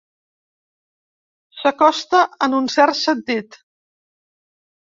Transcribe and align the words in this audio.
S'acosta, 1.59 2.23
en 2.47 2.57
un 2.63 2.71
cert 2.77 2.99
sentit. 3.03 3.63